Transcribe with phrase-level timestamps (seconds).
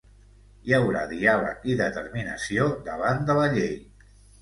[0.69, 3.75] Hi haurà diàleg i determinació davant de la llei.